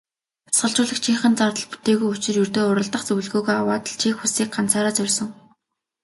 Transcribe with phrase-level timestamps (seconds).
[0.47, 5.29] Дасгалжуулагчийнх нь зардал бүтээгүй учир ердөө уралдах зөвлөгөөгөө аваад л Чех улсыг ганцаараа зорьсон.